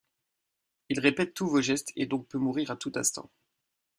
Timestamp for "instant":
2.95-3.29